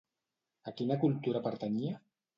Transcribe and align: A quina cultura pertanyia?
A 0.71 0.73
quina 0.81 0.97
cultura 1.05 1.43
pertanyia? 1.49 2.01